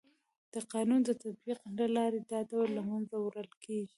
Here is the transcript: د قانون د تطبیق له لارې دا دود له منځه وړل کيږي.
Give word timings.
د 0.53 0.55
قانون 0.73 1.01
د 1.05 1.09
تطبیق 1.23 1.59
له 1.77 1.85
لارې 1.95 2.19
دا 2.31 2.39
دود 2.49 2.67
له 2.77 2.81
منځه 2.89 3.15
وړل 3.19 3.49
کيږي. 3.63 3.89